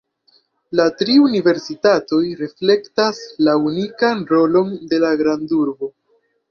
[0.79, 5.97] La tri universitatoj reflektas la unikan rolon de la grandurbo.